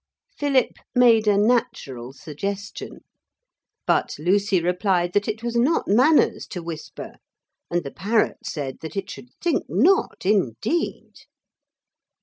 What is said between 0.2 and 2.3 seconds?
Philip made a natural